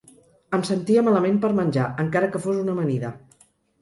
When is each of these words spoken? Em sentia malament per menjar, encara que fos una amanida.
Em 0.57 0.61
sentia 0.69 1.03
malament 1.09 1.37
per 1.45 1.51
menjar, 1.59 1.85
encara 2.05 2.31
que 2.33 2.43
fos 2.47 2.63
una 2.63 2.75
amanida. 2.77 3.13